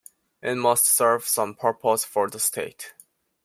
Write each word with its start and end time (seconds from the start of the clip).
It 0.41 0.55
must 0.55 0.85
serve 0.87 1.27
some 1.27 1.53
purpose 1.53 2.03
for 2.05 2.27
the 2.27 2.39
state. 2.39 2.95